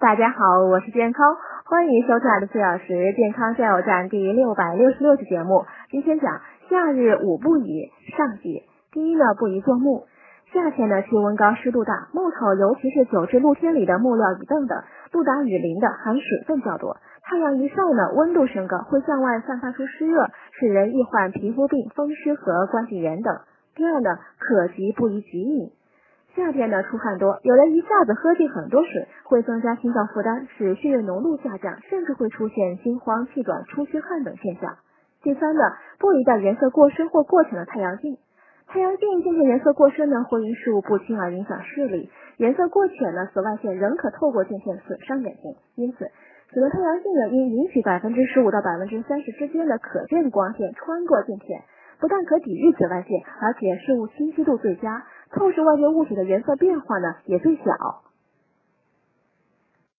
[0.00, 5.66] 大家好，我是健康，欢迎收看的四小时健康加油站第六百六十六期节目。
[5.90, 8.62] 今天讲夏日五不宜上集。
[8.92, 10.06] 第一呢，不宜坐木。
[10.54, 14.82] 夏天呢，气温高，湿度大，木头尤其是久置露天里的木料、椅凳等，
[15.12, 16.96] 不挡雨淋的含水分较多。
[17.22, 23.36] 太阳一晒呢，温度升高，会向外散发出湿热，使人易患皮肤病、风湿和关节炎等。
[23.74, 25.72] 第二呢，可急不宜急饮。
[26.36, 34.76] 夏天呢，出汗多，有人一下子喝进很多水，会增加心脏负担，使血液浓度下降，甚至会出现心慌、气短、出虚汗等现象。
[35.22, 35.60] 第三呢，
[35.98, 38.16] 不宜戴颜色过深或过浅的太阳镜。
[38.68, 45.56] 太阳镜镜片颜色过深呢，会因视物不清而影响视力；颜色过浅呢，紫外线仍可透过镜片损伤眼睛。
[45.74, 46.06] 因此，
[46.54, 51.62] 使用太阳镜呢，应允许百分之十五到百分之三十之间的可见光线穿过镜片，
[51.98, 55.02] 不但可抵御紫外线，而且视物清晰度最佳。
[55.32, 58.09] 透视外界物体的颜色变化呢也最小。